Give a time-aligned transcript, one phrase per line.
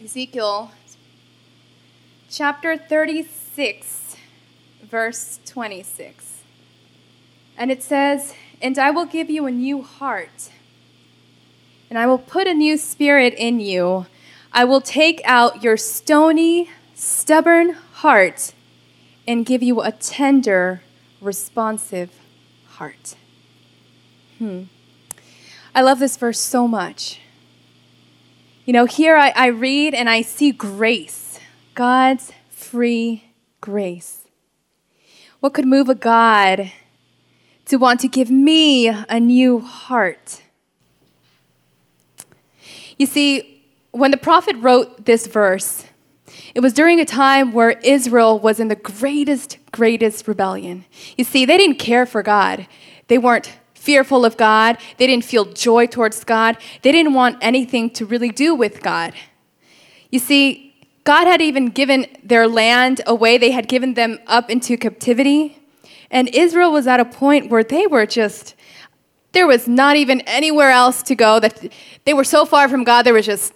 [0.03, 0.73] Ezekiel
[2.29, 4.17] chapter 36,
[4.91, 6.34] verse 26.
[7.57, 10.51] And it says, And I will give you a new heart,
[11.89, 14.07] and I will put a new spirit in you.
[14.53, 18.55] I will take out your stony, stubborn heart
[19.27, 20.83] and give you a tender,
[21.21, 22.11] responsive
[22.67, 23.17] heart.
[24.39, 24.65] Hmm.
[25.75, 27.21] I love this verse so much.
[28.65, 31.39] You know, here I, I read and I see grace,
[31.75, 33.25] God's free
[33.61, 34.23] grace.
[35.41, 36.73] What could move a God
[37.67, 40.43] to want to give me a new heart.
[42.99, 45.85] You see, when the prophet wrote this verse,
[46.55, 50.85] it was during a time where Israel was in the greatest, greatest rebellion.
[51.17, 52.67] You see, they didn't care for God.
[53.09, 54.79] They weren't fearful of God.
[54.97, 56.57] They didn't feel joy towards God.
[56.83, 59.13] They didn't want anything to really do with God.
[60.11, 64.77] You see, God had even given their land away, they had given them up into
[64.77, 65.59] captivity.
[66.15, 68.55] And Israel was at a point where they were just,
[69.33, 71.41] there was not even anywhere else to go.
[71.41, 71.73] That
[72.05, 73.53] they were so far from God, they were just,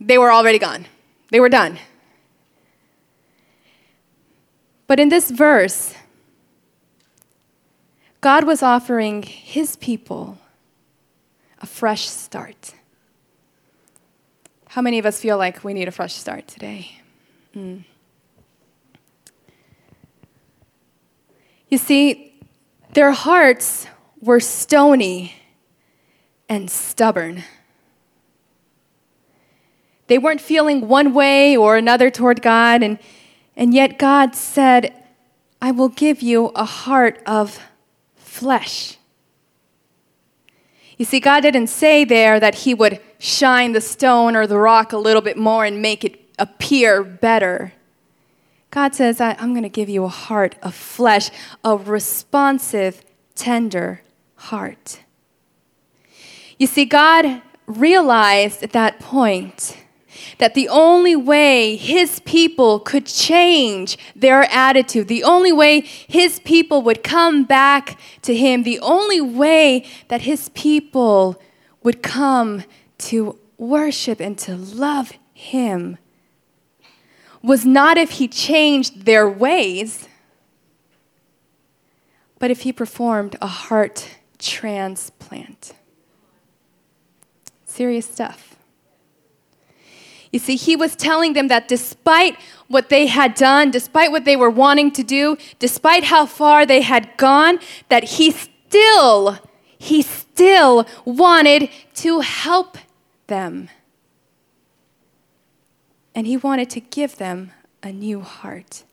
[0.00, 0.86] they were already gone.
[1.30, 1.78] They were done.
[4.88, 5.94] But in this verse,
[8.20, 10.38] God was offering his people
[11.60, 12.74] a fresh start.
[14.70, 17.00] How many of us feel like we need a fresh start today?
[17.54, 17.84] Mm.
[21.72, 22.34] You see,
[22.92, 23.86] their hearts
[24.20, 25.32] were stony
[26.46, 27.44] and stubborn.
[30.06, 32.98] They weren't feeling one way or another toward God, and,
[33.56, 34.92] and yet God said,
[35.62, 37.58] I will give you a heart of
[38.16, 38.98] flesh.
[40.98, 44.92] You see, God didn't say there that He would shine the stone or the rock
[44.92, 47.72] a little bit more and make it appear better.
[48.72, 51.30] God says, I'm going to give you a heart of flesh,
[51.62, 54.00] a responsive, tender
[54.34, 55.00] heart.
[56.58, 59.76] You see, God realized at that point
[60.38, 66.80] that the only way his people could change their attitude, the only way his people
[66.80, 71.38] would come back to him, the only way that his people
[71.82, 72.64] would come
[72.96, 75.98] to worship and to love him
[77.42, 80.08] was not if he changed their ways,
[82.38, 85.72] but if he performed a heart transplant.
[87.64, 88.56] Serious stuff.
[90.32, 92.38] You see, he was telling them that despite
[92.68, 96.80] what they had done, despite what they were wanting to do, despite how far they
[96.80, 97.58] had gone,
[97.90, 99.38] that he still,
[99.76, 102.78] he still wanted to help
[103.26, 103.68] them
[106.14, 107.52] and he wanted to give them
[107.82, 108.84] a new heart.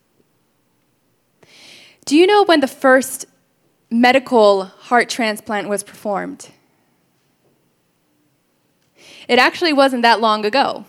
[2.04, 3.26] Do you know when the first
[3.90, 6.48] medical heart transplant was performed?
[9.28, 10.84] It actually wasn't that long ago.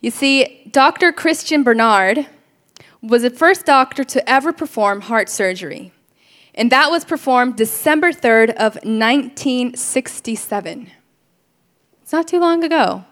[0.00, 1.12] You see, Dr.
[1.12, 2.26] Christiaan Barnard
[3.00, 5.92] was the first doctor to ever perform heart surgery.
[6.54, 10.90] And that was performed December 3rd of 1967.
[12.02, 13.04] It's not too long ago.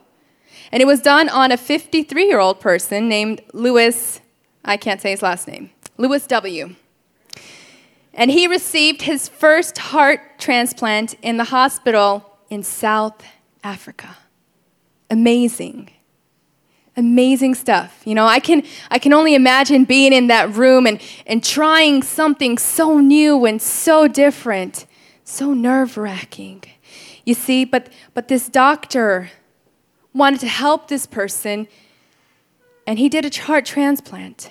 [0.73, 4.21] And it was done on a 53 year old person named Lewis,
[4.65, 6.75] I can't say his last name, Lewis W.
[8.15, 13.23] And he received his first heart transplant in the hospital in South
[13.63, 14.17] Africa.
[15.11, 15.91] Amazing.
[16.97, 18.03] Amazing stuff.
[18.05, 22.03] You know, I can, I can only imagine being in that room and, and trying
[22.03, 24.87] something so new and so different,
[25.25, 26.65] so nerve wracking.
[27.25, 29.31] You see, but, but this doctor,
[30.13, 31.69] wanted to help this person,
[32.87, 34.51] and he did a heart transplant.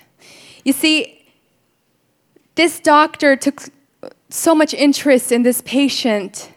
[0.63, 1.27] You see,
[2.55, 3.63] this doctor took
[4.29, 6.51] so much interest in this patient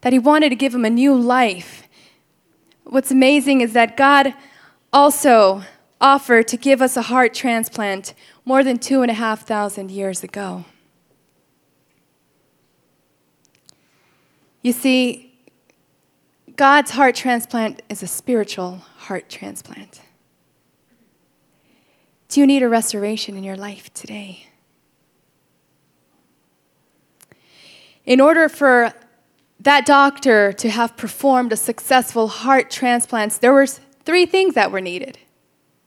[0.00, 1.88] that he wanted to give him a new life.
[2.84, 4.34] What's amazing is that God
[4.92, 5.62] also
[6.00, 8.14] offered to give us a heart transplant
[8.44, 10.64] more than two and a half thousand years ago.
[14.62, 15.27] You see,
[16.58, 20.02] God's heart transplant is a spiritual heart transplant.
[22.28, 24.48] Do you need a restoration in your life today?
[28.08, 28.90] in order for
[29.60, 34.80] that doctor to have performed a successful heart transplant, there were three things that were
[34.80, 35.18] needed.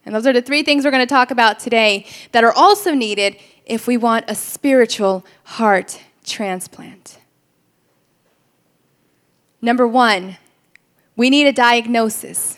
[0.06, 2.94] And those are the three things we're going to talk about today that are also
[2.94, 7.18] needed if we want a spiritual heart transplant.
[9.60, 10.38] Number one,
[11.16, 12.58] we need a diagnosis.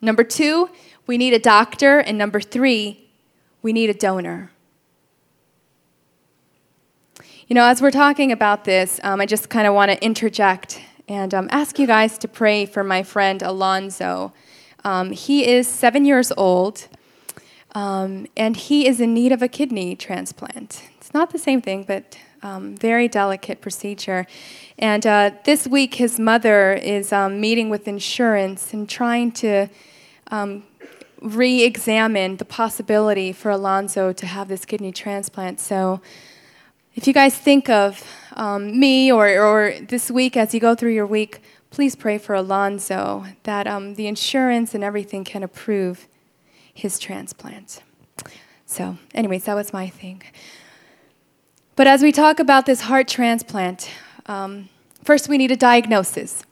[0.00, 0.70] Number two,
[1.06, 1.98] we need a doctor.
[1.98, 3.08] And number three,
[3.62, 4.50] we need a donor.
[7.48, 10.80] You know, as we're talking about this, um, I just kind of want to interject
[11.08, 14.32] and um, ask you guys to pray for my friend Alonzo.
[14.84, 16.86] Um, he is seven years old,
[17.74, 20.84] um, and he is in need of a kidney transplant.
[20.98, 24.26] It's not the same thing, but um, very delicate procedure.
[24.78, 29.68] And uh, this week, his mother is um, meeting with insurance and trying to
[30.28, 30.64] um,
[31.20, 35.60] re examine the possibility for Alonzo to have this kidney transplant.
[35.60, 36.00] So,
[36.94, 40.92] if you guys think of um, me or, or this week as you go through
[40.92, 41.40] your week,
[41.70, 46.08] please pray for Alonzo that um, the insurance and everything can approve
[46.72, 47.82] his transplant.
[48.66, 50.22] So, anyways, that was my thing.
[51.80, 53.90] But as we talk about this heart transplant,
[54.26, 54.68] um,
[55.02, 56.44] first we need a diagnosis.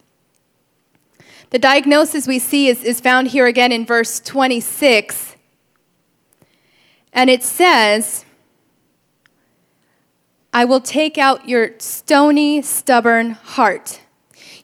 [1.51, 5.37] The diagnosis we see is, is found here again in verse 26.
[7.13, 8.25] And it says,
[10.55, 14.01] I will take out your stony, stubborn heart.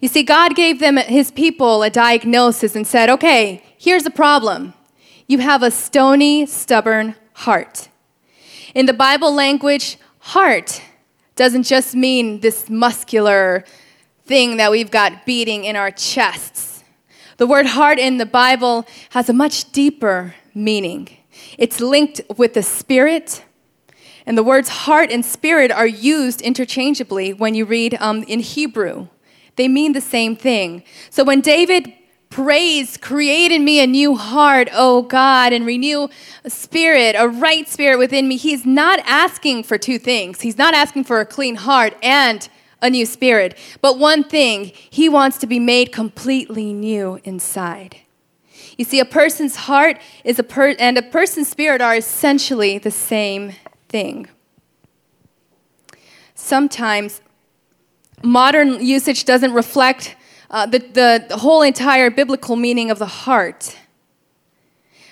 [0.00, 4.72] You see, God gave them, his people, a diagnosis and said, okay, here's the problem.
[5.26, 7.90] You have a stony, stubborn heart.
[8.74, 10.80] In the Bible language, heart
[11.36, 13.62] doesn't just mean this muscular
[14.24, 16.82] thing that we've got beating in our chests.
[17.36, 21.08] The word heart in the Bible has a much deeper meaning.
[21.58, 23.44] It's linked with the spirit,
[24.24, 29.08] and the words heart and spirit are used interchangeably when you read um, in Hebrew.
[29.56, 30.84] They mean the same thing.
[31.10, 31.92] So when David
[32.34, 36.08] prays, create in me a new heart, oh God, and renew
[36.42, 40.40] a spirit, a right spirit within me, he's not asking for two things.
[40.40, 42.48] He's not asking for a clean heart and
[42.82, 43.56] a new spirit.
[43.80, 47.98] But one thing, he wants to be made completely new inside.
[48.76, 52.90] You see, a person's heart is a per- and a person's spirit are essentially the
[52.90, 53.52] same
[53.88, 54.26] thing.
[56.34, 57.20] Sometimes
[58.24, 60.16] modern usage doesn't reflect
[60.54, 63.76] uh, the, the, the whole entire biblical meaning of the heart.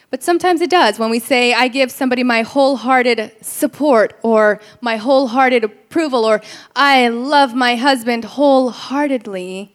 [0.09, 1.01] But sometimes it does.
[1.01, 6.43] When we say, I give somebody my wholehearted support, or my wholehearted approval, or
[6.77, 9.75] I love my husband wholeheartedly,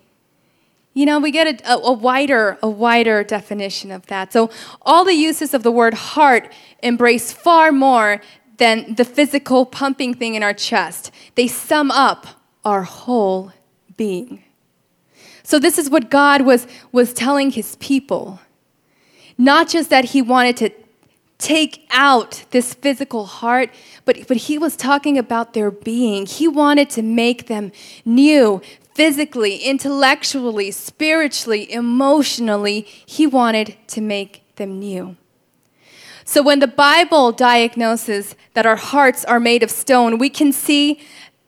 [0.94, 4.32] you know, we get a, a, wider, a wider definition of that.
[4.32, 4.50] So
[4.84, 6.50] all the uses of the word heart
[6.82, 8.22] embrace far more
[8.56, 11.12] than the physical pumping thing in our chest.
[11.36, 12.26] They sum up
[12.64, 13.52] our whole
[13.98, 14.44] being.
[15.48, 18.42] So, this is what God was, was telling his people.
[19.38, 20.72] Not just that he wanted to
[21.38, 23.70] take out this physical heart,
[24.04, 26.26] but, but he was talking about their being.
[26.26, 27.72] He wanted to make them
[28.04, 28.62] new
[28.94, 32.82] physically, intellectually, spiritually, emotionally.
[33.06, 35.16] He wanted to make them new.
[36.26, 41.00] So when the Bible diagnoses that our hearts are made of stone, we can see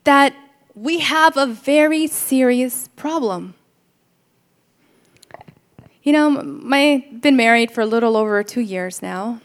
[0.05, 0.33] that
[0.73, 3.55] we have a very serious problem.
[6.09, 9.41] You know, I've been married for a little over two years now.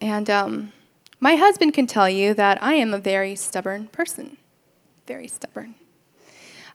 [0.00, 0.72] And um,
[1.20, 4.38] my husband can tell you that I am a very stubborn person.
[5.06, 5.74] Very stubborn.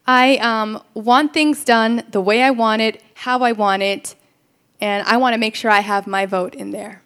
[0.06, 4.14] I um, want things done the way I want it, how I want it,
[4.80, 7.02] and I want to make sure I have my vote in there.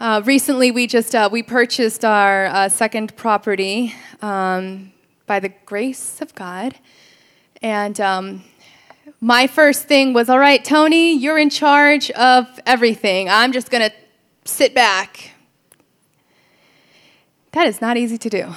[0.00, 4.90] Uh, recently, we just uh, we purchased our uh, second property um,
[5.26, 6.76] by the grace of God,
[7.60, 8.42] and um,
[9.20, 13.28] my first thing was, all right, Tony, you're in charge of everything.
[13.28, 13.94] I'm just going to
[14.44, 15.32] sit back.
[17.52, 18.54] That is not easy to do.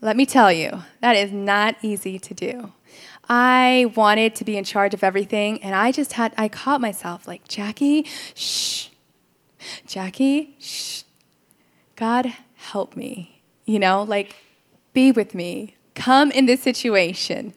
[0.00, 2.72] Let me tell you, that is not easy to do.
[3.28, 7.26] I wanted to be in charge of everything, and I just had, I caught myself
[7.26, 8.88] like, Jackie, shh.
[9.86, 11.02] Jackie, shh.
[11.96, 13.42] God, help me.
[13.64, 14.36] You know, like,
[14.92, 15.74] be with me.
[15.96, 17.52] Come in this situation.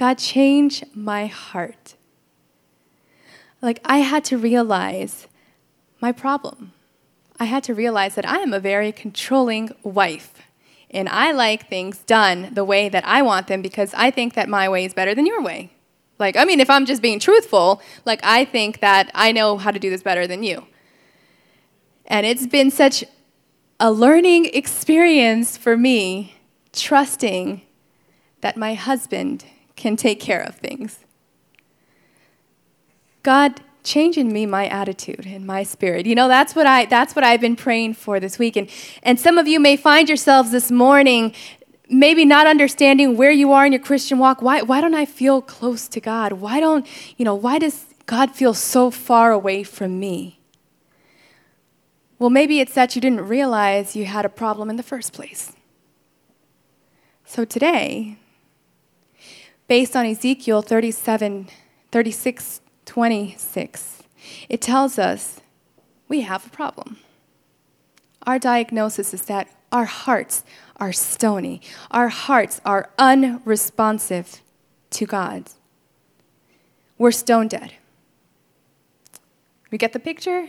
[0.00, 1.94] God, change my heart.
[3.60, 5.26] Like, I had to realize
[6.00, 6.72] my problem.
[7.38, 10.40] I had to realize that I am a very controlling wife.
[10.90, 14.48] And I like things done the way that I want them because I think that
[14.48, 15.70] my way is better than your way.
[16.18, 19.70] Like, I mean, if I'm just being truthful, like, I think that I know how
[19.70, 20.66] to do this better than you.
[22.06, 23.04] And it's been such
[23.78, 26.36] a learning experience for me,
[26.72, 27.60] trusting
[28.40, 29.44] that my husband
[29.80, 31.00] can take care of things.
[33.22, 36.06] God, change in me my attitude and my spirit.
[36.06, 38.56] You know, that's what I that's what I've been praying for this week.
[38.56, 38.68] And
[39.02, 41.34] and some of you may find yourselves this morning
[41.92, 44.42] maybe not understanding where you are in your Christian walk.
[44.42, 46.34] Why why don't I feel close to God?
[46.34, 50.40] Why don't, you know, why does God feel so far away from me?
[52.18, 55.52] Well, maybe it's that you didn't realize you had a problem in the first place.
[57.24, 58.18] So today,
[59.70, 61.48] based on Ezekiel 37,
[61.92, 64.02] 36, 26,
[64.48, 65.40] it tells us
[66.08, 66.96] we have a problem.
[68.26, 70.42] Our diagnosis is that our hearts
[70.78, 71.62] are stony,
[71.92, 74.42] our hearts are unresponsive
[74.90, 75.44] to God.
[76.98, 77.74] We're stone dead.
[79.70, 80.48] We get the picture?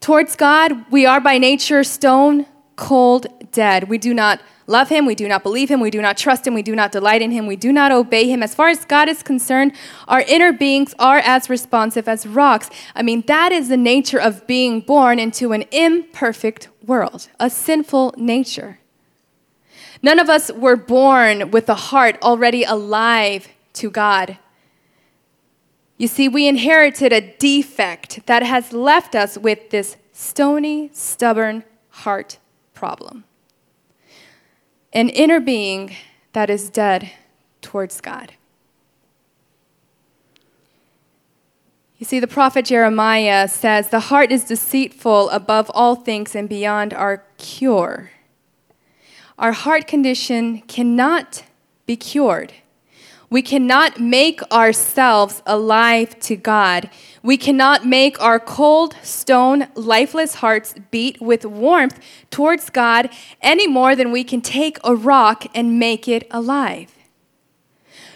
[0.00, 3.90] Towards God, we are by nature stone cold dead.
[3.90, 6.54] We do not love him, we do not believe him, we do not trust him,
[6.54, 8.42] we do not delight in him, we do not obey him.
[8.42, 9.72] As far as God is concerned,
[10.08, 12.70] our inner beings are as responsive as rocks.
[12.94, 18.14] I mean, that is the nature of being born into an imperfect world, a sinful
[18.16, 18.78] nature.
[20.02, 24.38] None of us were born with a heart already alive to God.
[25.96, 32.38] You see, we inherited a defect that has left us with this stony, stubborn heart
[32.74, 33.24] problem
[34.94, 35.94] an inner being
[36.32, 37.10] that is dead
[37.60, 38.32] towards God.
[41.98, 46.92] You see, the prophet Jeremiah says, The heart is deceitful above all things and beyond
[46.92, 48.10] our cure.
[49.38, 51.44] Our heart condition cannot
[51.86, 52.52] be cured.
[53.34, 56.88] We cannot make ourselves alive to God.
[57.20, 61.98] We cannot make our cold, stone, lifeless hearts beat with warmth
[62.30, 63.10] towards God
[63.42, 66.94] any more than we can take a rock and make it alive.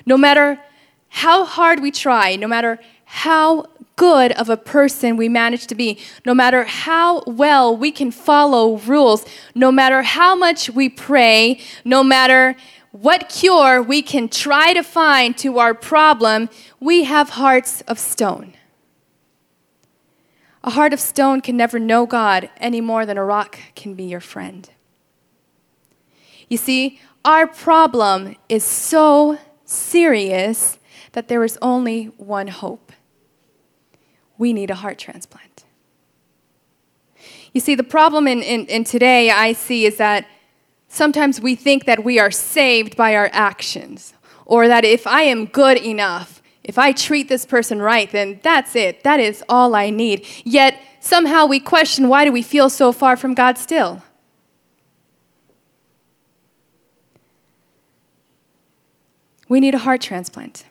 [0.06, 0.60] No matter
[1.08, 5.98] how hard we try, no matter how good of a person we manage to be,
[6.24, 12.04] no matter how well we can follow rules, no matter how much we pray, no
[12.04, 12.54] matter
[12.92, 16.48] what cure we can try to find to our problem,
[16.80, 18.54] we have hearts of stone.
[20.64, 24.04] A heart of stone can never know God any more than a rock can be
[24.04, 24.68] your friend.
[26.48, 30.78] You see, our problem is so serious
[31.12, 32.92] that there is only one hope.
[34.38, 35.64] We need a heart transplant.
[37.52, 40.26] You see, the problem in, in, in today I see is that
[40.88, 44.14] Sometimes we think that we are saved by our actions,
[44.46, 48.74] or that if I am good enough, if I treat this person right, then that's
[48.74, 49.04] it.
[49.04, 50.26] That is all I need.
[50.44, 54.02] Yet somehow we question why do we feel so far from God still?
[59.48, 60.64] We need a heart transplant.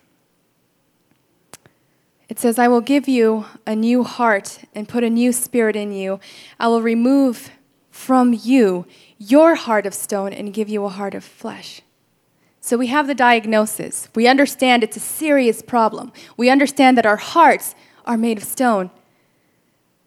[2.30, 5.92] It says, I will give you a new heart and put a new spirit in
[5.92, 6.20] you.
[6.60, 7.50] I will remove
[7.98, 8.86] from you
[9.18, 11.82] your heart of stone and give you a heart of flesh.
[12.62, 14.08] So we have the diagnosis.
[14.14, 16.14] We understand it's a serious problem.
[16.38, 17.74] We understand that our hearts
[18.06, 18.92] are made of stone.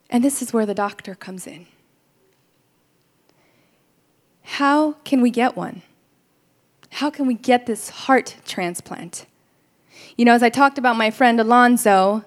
[0.08, 1.66] And this is where the doctor comes in.
[4.42, 5.82] How can we get one?
[6.90, 9.26] How can we get this heart transplant?
[10.16, 12.24] You know, as I talked about my friend Alonzo,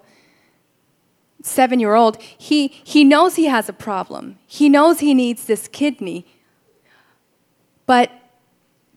[1.44, 4.40] seven year old, he, he knows he has a problem.
[4.48, 6.26] He knows he needs this kidney.
[7.86, 8.12] But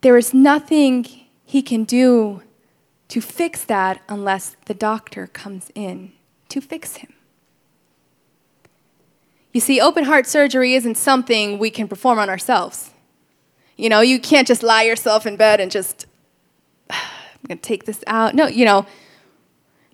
[0.01, 1.05] there is nothing
[1.45, 2.43] he can do
[3.09, 6.13] to fix that unless the doctor comes in
[6.49, 7.13] to fix him.
[9.53, 12.91] You see, open heart surgery isn't something we can perform on ourselves.
[13.77, 16.07] You know, you can't just lie yourself in bed and just,
[16.91, 16.99] I'm
[17.49, 18.35] going to take this out.
[18.35, 18.87] No, you know,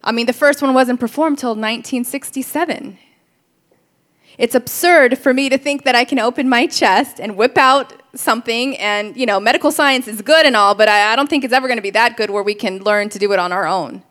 [0.04, 2.98] I mean, the first one wasn't performed till 1967.
[4.38, 7.92] It's absurd for me to think that I can open my chest and whip out
[8.14, 11.44] something, and you know, medical science is good and all, but I, I don't think
[11.44, 13.52] it's ever going to be that good where we can learn to do it on
[13.52, 14.02] our own.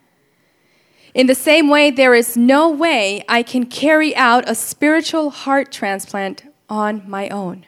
[1.13, 5.71] In the same way, there is no way I can carry out a spiritual heart
[5.71, 7.65] transplant on my own.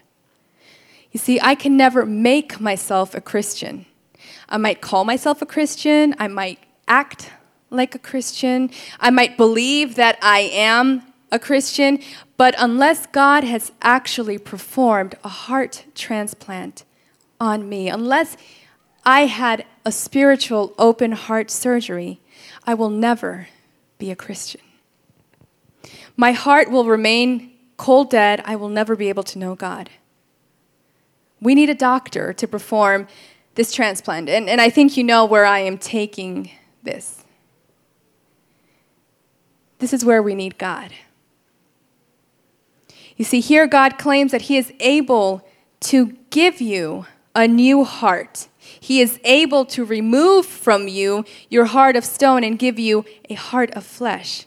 [1.12, 3.86] You see, I can never make myself a Christian.
[4.48, 7.32] I might call myself a Christian, I might act
[7.74, 12.00] like a Christian, I might believe that I am a Christian,
[12.38, 16.86] but unless God has actually performed a heart transplant
[17.40, 18.38] on me, unless
[19.04, 22.20] I had a spiritual open heart surgery,
[22.66, 23.48] I will never
[23.98, 24.62] be a Christian.
[26.16, 28.42] My heart will remain cold dead.
[28.46, 29.90] I will never be able to know God.
[31.42, 33.08] We need a doctor to perform
[33.56, 34.30] this transplant.
[34.30, 36.52] And, and I think you know where I am taking
[36.84, 37.23] this.
[39.84, 40.94] This is where we need God.
[43.18, 45.46] You see, here God claims that He is able
[45.82, 48.48] to give you a new heart.
[48.58, 53.34] He is able to remove from you your heart of stone and give you a
[53.34, 54.46] heart of flesh.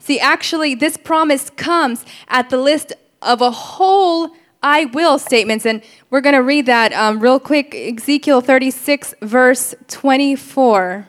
[0.00, 5.66] See, actually, this promise comes at the list of a whole I will statements.
[5.66, 11.06] And we're going to read that um, real quick Ezekiel 36, verse 24.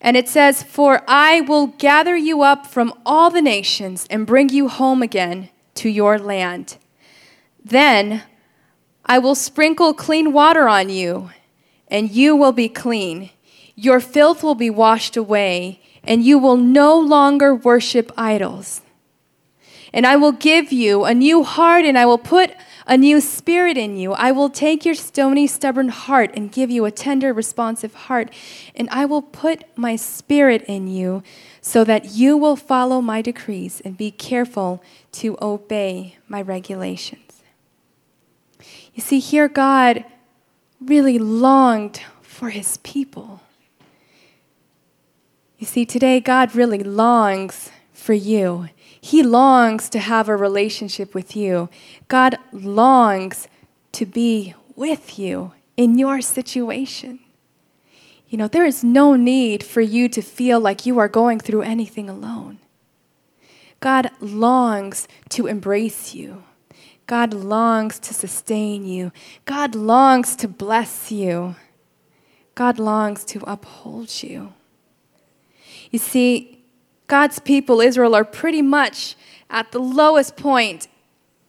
[0.00, 4.50] And it says, For I will gather you up from all the nations and bring
[4.50, 6.76] you home again to your land.
[7.64, 8.22] Then
[9.04, 11.30] I will sprinkle clean water on you,
[11.88, 13.30] and you will be clean.
[13.74, 18.82] Your filth will be washed away, and you will no longer worship idols.
[19.92, 22.52] And I will give you a new heart, and I will put
[22.86, 24.12] a new spirit in you.
[24.12, 28.30] I will take your stony, stubborn heart and give you a tender, responsive heart.
[28.74, 31.22] And I will put my spirit in you
[31.60, 37.42] so that you will follow my decrees and be careful to obey my regulations.
[38.94, 40.04] You see, here God
[40.80, 43.40] really longed for his people.
[45.58, 48.68] You see, today God really longs for you.
[49.06, 51.68] He longs to have a relationship with you.
[52.08, 53.46] God longs
[53.92, 57.20] to be with you in your situation.
[58.28, 61.62] You know, there is no need for you to feel like you are going through
[61.62, 62.58] anything alone.
[63.78, 66.42] God longs to embrace you.
[67.06, 69.12] God longs to sustain you.
[69.44, 71.54] God longs to bless you.
[72.56, 74.52] God longs to uphold you.
[75.92, 76.55] You see,
[77.06, 79.16] God's people, Israel, are pretty much
[79.48, 80.88] at the lowest point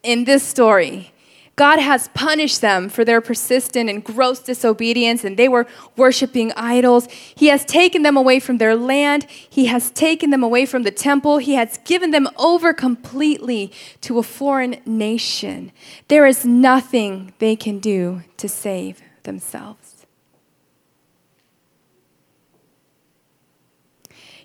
[0.04, 1.12] in this story.
[1.56, 5.66] God has punished them for their persistent and gross disobedience, and they were
[5.96, 7.08] worshiping idols.
[7.12, 9.26] He has taken them away from their land.
[9.50, 11.40] He has taken them away from the temple.
[11.40, 15.72] He has given them over completely to a foreign nation.
[16.10, 19.87] There is nothing they can do to save themselves.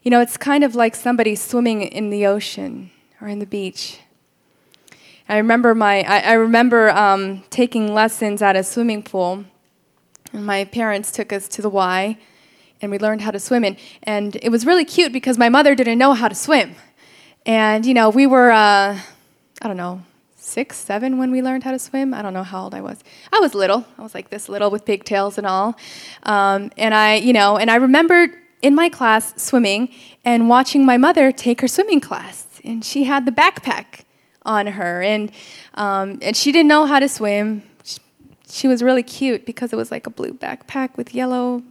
[0.03, 4.01] You know, it's kind of like somebody swimming in the ocean or in the beach.
[5.29, 9.45] I remember my I, I remember um, taking lessons at a swimming pool,
[10.33, 12.19] and my parents took us to the Y,
[12.81, 13.77] and we learned how to swim.
[14.03, 16.75] And, it was really cute because my mother didn't know how to swim,
[17.47, 18.99] and you know we were uh,
[19.63, 20.03] I don't know
[20.35, 22.13] six seven when we learned how to swim.
[22.13, 22.99] I don't know how old I was.
[23.33, 23.87] I was little.
[23.97, 25.77] I was like this little with pigtails and all,
[26.25, 28.33] um, and I you know and I remembered
[28.63, 29.91] in my class swimming
[30.25, 32.47] and watching my mother take her swimming class.
[32.65, 34.05] And she had the backpack
[34.45, 35.31] on her, and,
[35.75, 37.63] um, and she didn't know how to swim.
[37.85, 37.99] She,
[38.49, 41.63] she was really cute because it was like a blue backpack with yellow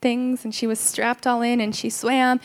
[0.00, 2.40] things, and she was strapped all in, and she swam.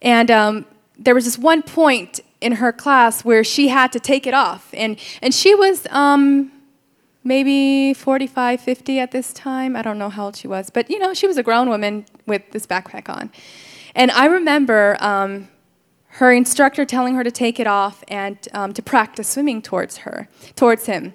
[0.00, 0.66] And um,
[0.98, 4.68] there was this one point in her class where she had to take it off,
[4.72, 6.50] and, and she was um,
[7.24, 9.76] maybe 45, 50 at this time.
[9.76, 12.06] I don't know how old she was, but you know, she was a grown woman
[12.26, 13.30] with this backpack on.
[13.94, 15.48] And I remember um,
[16.06, 20.28] her instructor telling her to take it off and um, to practice swimming towards her,
[20.56, 21.14] towards him.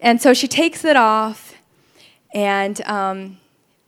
[0.00, 1.54] And so she takes it off,
[2.34, 3.38] and um,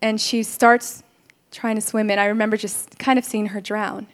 [0.01, 1.03] and she starts
[1.51, 2.11] trying to swim.
[2.11, 4.07] And I remember just kind of seeing her drown.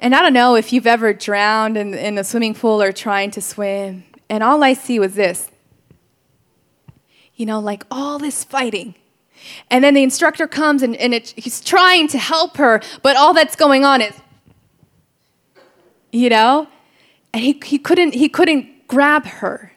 [0.00, 3.30] And I don't know if you've ever drowned in, in a swimming pool or trying
[3.32, 4.04] to swim.
[4.28, 5.50] And all I see was this
[7.36, 8.94] you know, like all this fighting.
[9.70, 13.34] And then the instructor comes and, and it, he's trying to help her, but all
[13.34, 14.14] that's going on is,
[16.12, 16.68] you know,
[17.32, 19.72] and he, he, couldn't, he couldn't grab her.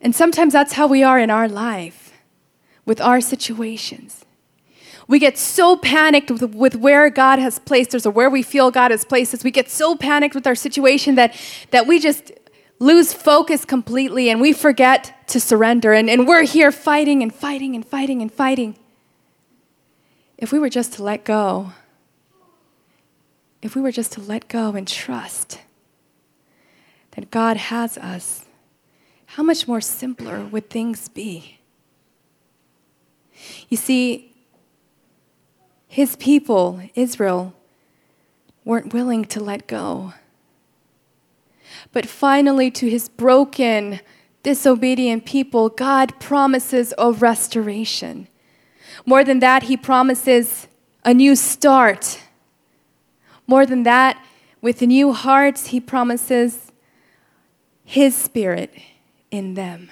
[0.00, 2.12] And sometimes that's how we are in our life
[2.86, 4.24] with our situations.
[5.06, 8.70] We get so panicked with, with where God has placed us or where we feel
[8.70, 9.42] God has placed us.
[9.42, 11.34] We get so panicked with our situation that,
[11.70, 12.30] that we just
[12.80, 15.92] lose focus completely and we forget to surrender.
[15.92, 18.76] And, and we're here fighting and fighting and fighting and fighting.
[20.38, 21.72] If we were just to let go,
[23.62, 25.60] if we were just to let go and trust
[27.12, 28.46] that God has us,
[29.26, 31.58] how much more simpler would things be?
[33.68, 34.34] You see,
[35.86, 37.54] his people, Israel,
[38.64, 40.14] weren't willing to let go
[41.92, 44.00] but finally, to his broken,
[44.42, 48.28] disobedient people, God promises a restoration.
[49.04, 50.68] More than that, he promises
[51.04, 52.20] a new start.
[53.46, 54.24] More than that,
[54.60, 56.70] with new hearts, he promises
[57.84, 58.72] his spirit
[59.30, 59.90] in them.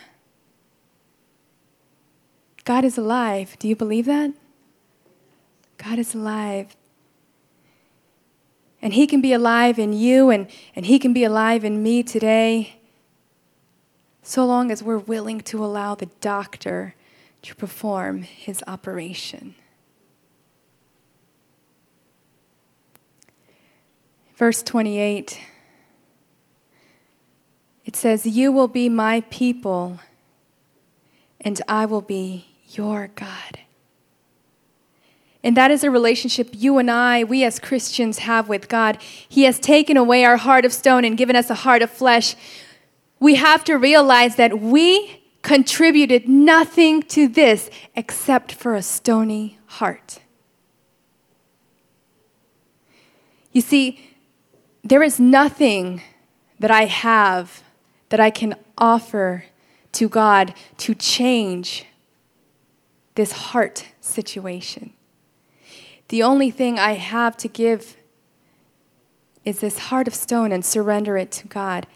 [2.64, 3.56] God is alive.
[3.58, 4.32] Do you believe that?
[5.78, 6.76] God is alive.
[8.80, 12.02] And He can be alive in you, and, and He can be alive in me
[12.02, 12.76] today,
[14.22, 16.94] so long as we're willing to allow the doctor
[17.42, 19.54] to perform his operation.
[24.36, 25.40] Verse 28,
[27.84, 29.98] it says, You will be my people,
[31.40, 33.58] and I will be your God.
[35.42, 39.00] And that is a relationship you and I, we as Christians, have with God.
[39.00, 42.34] He has taken away our heart of stone and given us a heart of flesh.
[43.20, 50.18] We have to realize that we contributed nothing to this except for a stony heart.
[53.52, 54.00] You see,
[54.82, 56.02] there is nothing
[56.58, 57.62] that I have
[58.08, 59.44] that I can offer
[59.92, 61.84] to God to change
[63.14, 64.92] this heart situation.
[66.08, 67.96] The only thing I have to give
[69.44, 71.86] is this heart of stone and surrender it to God.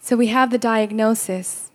[0.00, 1.70] So we have the diagnosis,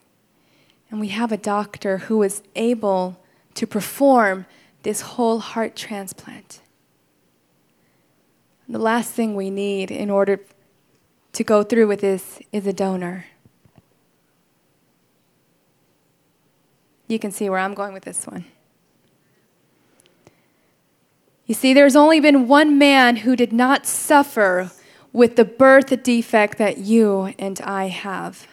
[0.91, 3.19] and we have a doctor who is able
[3.55, 4.45] to perform
[4.83, 6.61] this whole heart transplant.
[8.67, 10.41] The last thing we need in order
[11.33, 13.25] to go through with this is a donor.
[17.07, 18.45] You can see where I'm going with this one.
[21.49, 24.69] You see, there's only been one man who did not suffer
[25.11, 28.47] with the birth defect that you and I have.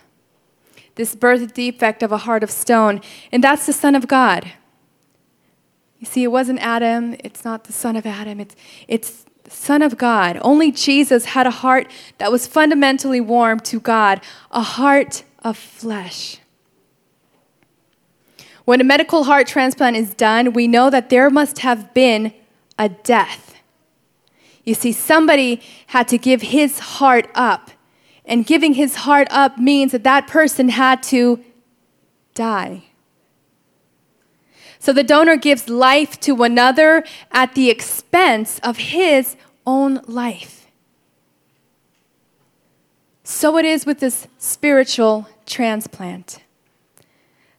[0.95, 4.51] This birth defect of a heart of stone, and that's the Son of God.
[5.99, 8.57] You see, it wasn't Adam, it's not the Son of Adam, it's,
[8.89, 10.39] it's the Son of God.
[10.41, 16.39] Only Jesus had a heart that was fundamentally warm to God, a heart of flesh.
[18.65, 22.33] When a medical heart transplant is done, we know that there must have been
[22.79, 23.55] a death.
[24.65, 27.71] You see, somebody had to give his heart up.
[28.25, 31.43] And giving his heart up means that that person had to
[32.35, 32.85] die.
[34.81, 40.67] So the donor gives life to another at the expense of his own life.
[43.23, 46.41] So it is with this spiritual transplant.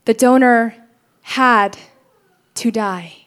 [0.05, 0.75] The donor
[1.21, 1.77] had
[2.55, 3.26] to die.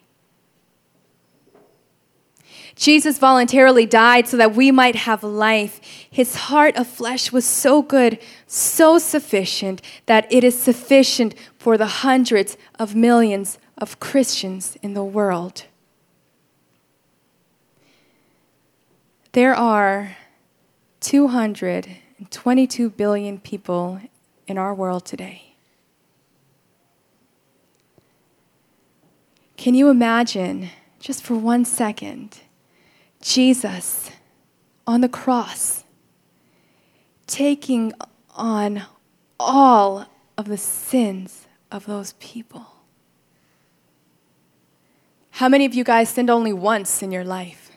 [2.81, 5.83] Jesus voluntarily died so that we might have life.
[6.11, 11.87] His heart of flesh was so good, so sufficient, that it is sufficient for the
[11.87, 15.67] hundreds of millions of Christians in the world.
[19.33, 20.17] There are
[21.01, 24.01] 222 billion people
[24.47, 25.55] in our world today.
[29.59, 32.41] Can you imagine, just for one second,
[33.21, 34.11] Jesus
[34.87, 35.85] on the cross,
[37.27, 37.93] taking
[38.35, 38.83] on
[39.39, 40.07] all
[40.37, 42.67] of the sins of those people.
[45.33, 47.71] How many of you guys sinned only once in your life?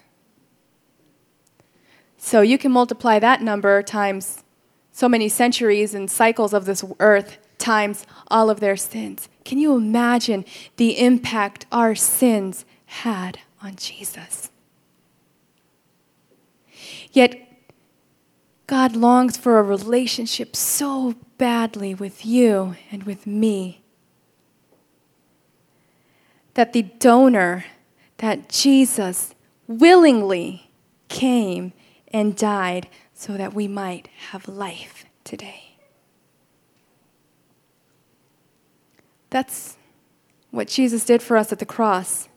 [2.17, 4.43] So you can multiply that number times
[4.91, 9.27] so many centuries and cycles of this earth times all of their sins.
[9.43, 10.45] Can you imagine
[10.77, 14.51] the impact our sins had on Jesus?
[17.13, 17.39] Yet,
[18.65, 23.83] God longs for a relationship so badly with you and with me
[26.55, 27.65] that the donor,
[28.17, 29.35] that Jesus
[29.67, 30.69] willingly
[31.07, 31.73] came
[32.11, 35.77] and died so that we might have life today.
[39.29, 39.77] That's
[40.51, 42.29] what Jesus did for us at the cross.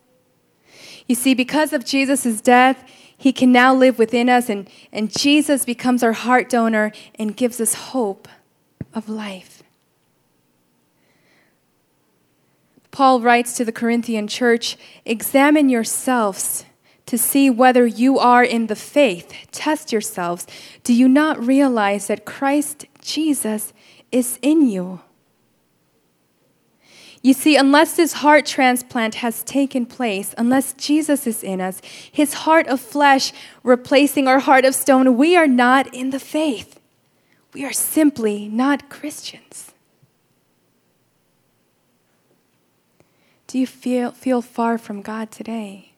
[1.07, 2.91] You see, because of Jesus' death,
[3.27, 7.61] he can now live within us, and, and Jesus becomes our heart donor and gives
[7.61, 8.29] us hope
[8.95, 9.65] of life.
[12.93, 16.67] Paul writes to the Corinthian church Examine yourselves
[17.07, 19.35] to see whether you are in the faith.
[19.51, 20.47] Test yourselves.
[20.85, 23.73] Do you not realize that Christ Jesus
[24.13, 25.01] is in you?
[27.27, 32.35] You see, unless this heart transplant has taken place, unless Jesus is in us, his
[32.35, 33.33] heart of flesh
[33.65, 36.79] replacing our heart of stone, we are not in the faith.
[37.53, 39.73] We are simply not Christians.
[43.49, 45.95] Do you feel, feel far from God today?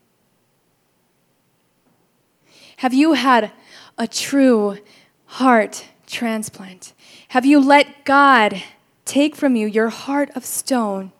[2.78, 3.52] Have you had
[3.98, 4.78] a true
[5.26, 6.94] heart transplant?
[7.28, 8.62] Have you let God
[9.04, 11.12] take from you your heart of stone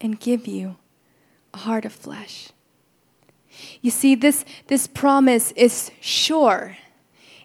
[0.00, 0.76] and give you
[1.52, 2.48] a heart of flesh?
[3.80, 6.76] You see, this, this promise is sure.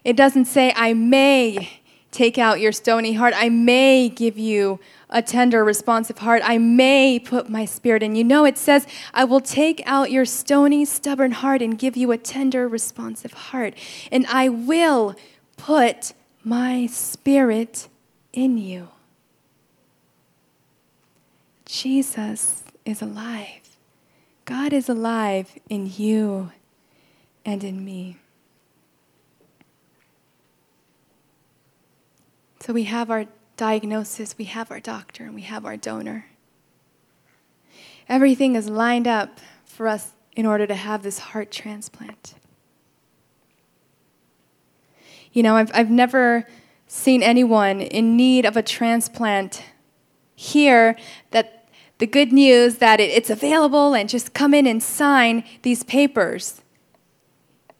[0.04, 3.34] It doesn't say, I may take out your stony heart.
[3.36, 6.42] I may give you a tender, responsive heart.
[6.44, 8.16] I may put my spirit in.
[8.16, 12.12] You know, it says, I will take out your stony, stubborn heart and give you
[12.12, 13.74] a tender, responsive heart.
[14.10, 15.14] And I will
[15.56, 17.88] put my spirit
[18.32, 18.88] in you.
[21.70, 23.76] Jesus is alive.
[24.44, 26.50] God is alive in you
[27.44, 28.16] and in me.
[32.58, 36.26] So we have our diagnosis, we have our doctor, and we have our donor.
[38.08, 42.34] Everything is lined up for us in order to have this heart transplant.
[45.32, 46.48] You know, I've, I've never
[46.88, 49.62] seen anyone in need of a transplant
[50.34, 50.96] here
[51.30, 51.59] that
[52.00, 56.62] the good news that it, it's available and just come in and sign these papers.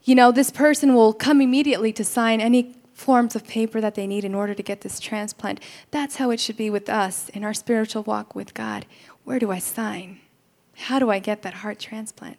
[0.05, 4.07] You know, this person will come immediately to sign any forms of paper that they
[4.07, 5.59] need in order to get this transplant.
[5.91, 8.85] That's how it should be with us in our spiritual walk with God.
[9.25, 10.21] Where do I sign?
[10.77, 12.37] How do I get that heart transplant?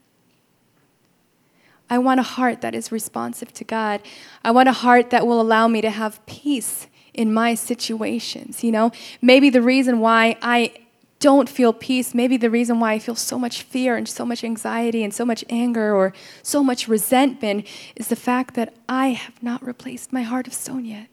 [1.89, 4.02] I want a heart that is responsive to God.
[4.44, 8.63] I want a heart that will allow me to have peace in my situations.
[8.63, 10.74] You know, maybe the reason why I
[11.21, 14.43] don't feel peace, maybe the reason why I feel so much fear and so much
[14.43, 19.41] anxiety and so much anger or so much resentment is the fact that I have
[19.41, 21.07] not replaced my heart of stone yet.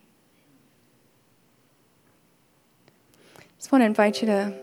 [3.39, 4.55] I Just want to invite you to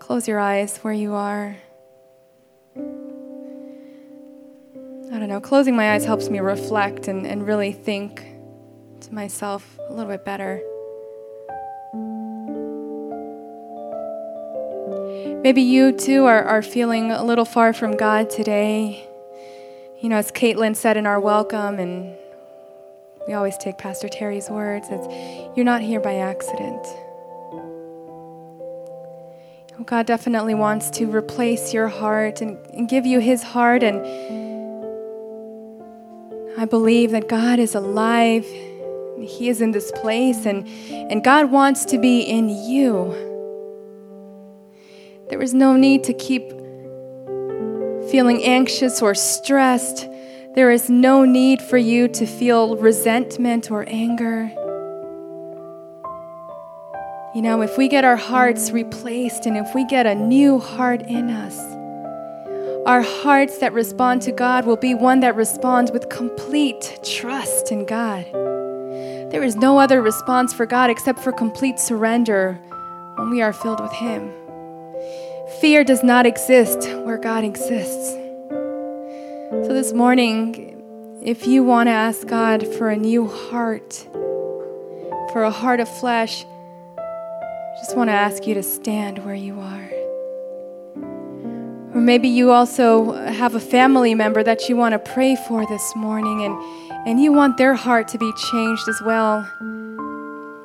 [0.00, 1.56] close your eyes where you are.
[5.12, 8.24] I don't know, closing my eyes helps me reflect and, and really think
[9.02, 10.60] to myself a little bit better.
[15.42, 19.08] Maybe you too are, are feeling a little far from God today.
[19.98, 22.14] You know, as Caitlin said in our welcome, and
[23.26, 25.06] we always take Pastor Terry's words, it's
[25.56, 26.86] you're not here by accident.
[29.78, 33.82] Oh, God definitely wants to replace your heart and, and give you his heart.
[33.82, 34.04] And
[36.58, 38.44] I believe that God is alive.
[38.44, 43.29] He is in this place, and, and God wants to be in you.
[45.30, 46.50] There is no need to keep
[48.10, 50.08] feeling anxious or stressed.
[50.56, 54.50] There is no need for you to feel resentment or anger.
[57.32, 61.02] You know, if we get our hearts replaced and if we get a new heart
[61.02, 61.56] in us,
[62.84, 67.86] our hearts that respond to God will be one that responds with complete trust in
[67.86, 68.24] God.
[69.30, 72.54] There is no other response for God except for complete surrender
[73.14, 74.39] when we are filled with Him.
[75.58, 78.12] Fear does not exist where God exists.
[79.50, 83.92] So this morning, if you want to ask God for a new heart,
[85.32, 86.46] for a heart of flesh,
[86.96, 89.90] I just want to ask you to stand where you are.
[91.94, 95.96] Or maybe you also have a family member that you want to pray for this
[95.96, 96.54] morning and,
[97.08, 99.38] and you want their heart to be changed as well.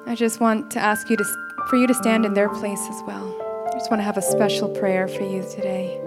[0.06, 1.24] I just want to ask you to,
[1.70, 3.45] for you to stand in their place as well.
[3.76, 6.00] I just want to have a special prayer for you today.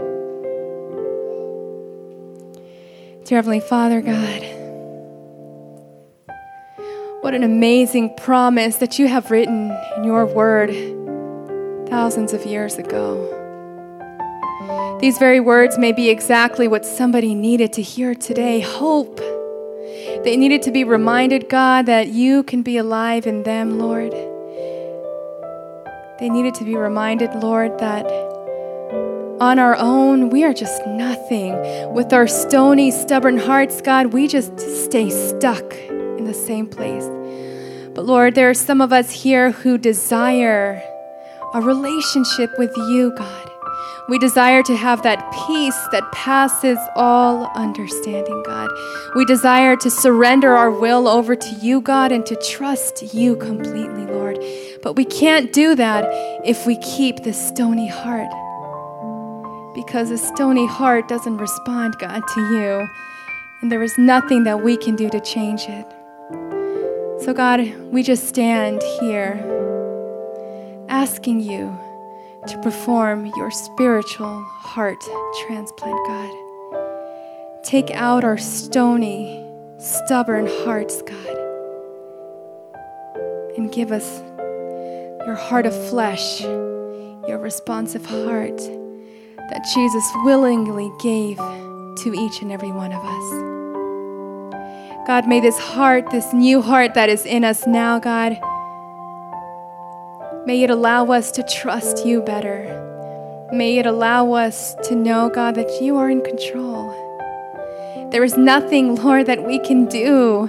[3.27, 4.43] Dear Heavenly Father, God,
[7.21, 10.71] what an amazing promise that you have written in your word
[11.91, 13.37] thousands of years ago.
[15.03, 19.19] These very words may be exactly what somebody needed to hear today hope.
[20.25, 24.15] They needed to be reminded, God, that you can be alive in them, Lord.
[26.19, 28.05] They needed to be reminded, Lord, that
[29.41, 31.53] on our own, we are just nothing.
[31.95, 37.05] With our stony, stubborn hearts, God, we just stay stuck in the same place.
[37.95, 40.83] But Lord, there are some of us here who desire
[41.55, 43.51] a relationship with you, God.
[44.09, 48.71] We desire to have that peace that passes all understanding, God.
[49.15, 54.07] We desire to surrender our will over to you, God, and to trust you completely,
[54.07, 54.39] Lord.
[54.89, 56.07] But we can't do that
[56.47, 58.31] if we keep this stony heart.
[59.75, 62.89] Because a stony heart doesn't respond, God, to you.
[63.61, 65.87] And there is nothing that we can do to change it.
[67.21, 69.45] So, God, we just stand here
[70.89, 71.79] asking you
[72.47, 75.05] to perform your spiritual heart
[75.47, 77.63] transplant, God.
[77.63, 79.45] Take out our stony,
[79.77, 81.39] stubborn hearts, God
[83.59, 84.23] and give us
[85.27, 88.59] your heart of flesh, your responsive heart
[89.51, 93.49] that Jesus willingly gave to each and every one of us.
[95.07, 98.33] God, may this heart, this new heart that is in us now, God,
[100.47, 102.75] may it allow us to trust you better.
[103.53, 106.95] May it allow us to know, God, that you are in control.
[108.11, 110.49] There is nothing, Lord, that we can do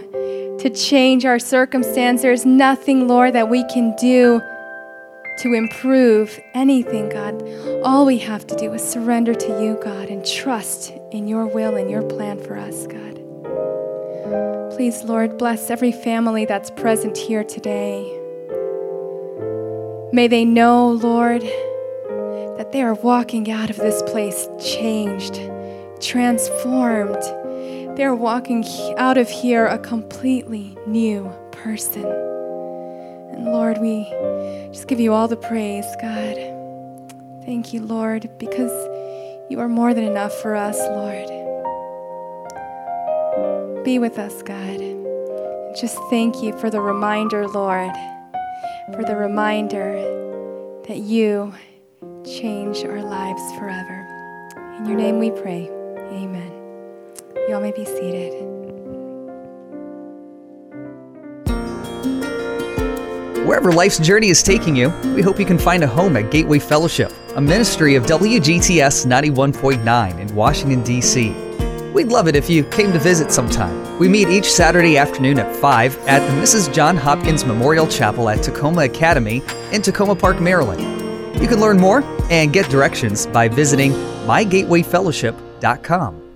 [0.59, 2.21] to change our circumstance.
[2.21, 4.41] There's nothing, Lord, that we can do
[5.39, 7.41] to improve anything, God.
[7.83, 11.75] All we have to do is surrender to you, God, and trust in your will
[11.75, 13.15] and your plan for us, God.
[14.75, 18.03] Please, Lord, bless every family that's present here today.
[20.11, 25.39] May they know, Lord, that they are walking out of this place changed,
[26.01, 27.21] transformed.
[27.97, 28.65] They're walking
[28.97, 32.28] out of here a completely new person.
[33.45, 34.03] Lord, we
[34.71, 36.35] just give you all the praise, God.
[37.45, 38.71] Thank you, Lord, because
[39.49, 41.27] you are more than enough for us, Lord.
[43.83, 44.79] Be with us, God.
[45.79, 47.91] Just thank you for the reminder, Lord,
[48.93, 49.93] for the reminder
[50.87, 51.53] that you
[52.25, 54.05] change our lives forever.
[54.77, 55.69] In your name we pray.
[56.11, 56.51] Amen.
[57.47, 58.48] You all may be seated.
[63.49, 66.59] Wherever life's journey is taking you, we hope you can find a home at Gateway
[66.59, 71.31] Fellowship, a ministry of WGTS 91.9 in Washington, D.C.
[71.91, 73.97] We'd love it if you came to visit sometime.
[73.97, 76.71] We meet each Saturday afternoon at 5 at the Mrs.
[76.71, 79.37] John Hopkins Memorial Chapel at Takoma Academy
[79.71, 80.83] in Takoma Park, Maryland.
[81.41, 83.93] You can learn more and get directions by visiting
[84.27, 86.28] mygatewayfellowship.com.